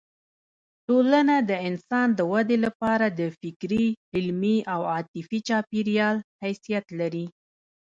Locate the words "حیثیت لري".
6.43-7.25